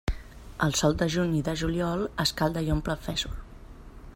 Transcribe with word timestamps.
El 0.67 0.71
sol 0.79 0.95
de 1.01 1.07
juny 1.15 1.35
i 1.39 1.43
de 1.49 1.53
juliol 1.63 2.01
escalda 2.25 2.65
i 2.69 2.73
omple 2.77 2.97
el 2.99 3.05
fesol. 3.11 3.37